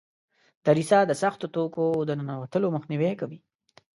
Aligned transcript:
دریڅه 0.65 0.99
د 1.07 1.11
سختو 1.21 1.45
توکو 1.55 1.85
د 2.07 2.09
ننوتلو 2.19 2.67
مخنیوی 2.75 3.13
کوي. 3.19 3.39